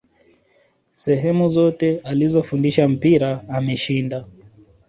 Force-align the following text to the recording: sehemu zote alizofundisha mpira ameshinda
sehemu 0.91 1.49
zote 1.49 1.97
alizofundisha 1.99 2.87
mpira 2.87 3.49
ameshinda 3.49 4.25